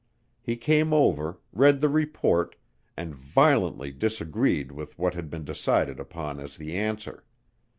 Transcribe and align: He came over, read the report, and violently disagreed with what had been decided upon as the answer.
He 0.41 0.55
came 0.57 0.93
over, 0.93 1.37
read 1.53 1.79
the 1.79 1.87
report, 1.87 2.55
and 2.97 3.13
violently 3.13 3.91
disagreed 3.91 4.71
with 4.71 4.97
what 4.97 5.13
had 5.13 5.29
been 5.29 5.45
decided 5.45 5.99
upon 5.99 6.39
as 6.39 6.57
the 6.57 6.75
answer. 6.75 7.23